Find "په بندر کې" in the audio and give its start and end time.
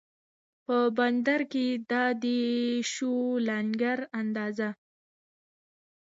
0.65-1.65